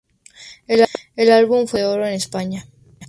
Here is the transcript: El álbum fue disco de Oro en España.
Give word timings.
El 0.65 1.31
álbum 1.31 1.67
fue 1.67 1.77
disco 1.77 1.77
de 1.77 1.85
Oro 1.85 2.07
en 2.07 2.13
España. 2.13 2.65